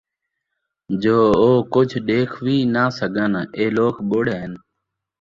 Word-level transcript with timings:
جو 1.01 1.17
او 1.41 1.51
کُجھ 1.73 1.95
ݙیکھ 2.05 2.35
وِی 2.43 2.57
نہ 2.73 2.83
سَڳن۔ 2.97 3.33
ایہ 3.57 3.67
لوک 3.75 3.95
ٻُوڑے 4.07 4.35
ہن، 4.41 4.53